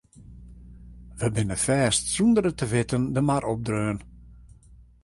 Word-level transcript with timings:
We 1.19 1.27
binne 1.35 1.57
fêst 1.65 2.01
sûnder 2.13 2.45
it 2.49 2.57
te 2.59 2.65
witten 2.71 3.03
de 3.15 3.21
mar 3.27 3.43
opdreaun. 3.51 3.99